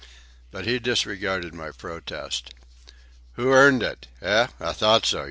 But 0.49 0.65
he 0.65 0.79
disregarded 0.79 1.53
my 1.53 1.69
protest. 1.69 2.55
"Who 3.33 3.51
earned 3.53 3.83
it? 3.83 4.07
Eh? 4.19 4.47
I 4.59 4.73
thought 4.73 5.05
so. 5.05 5.19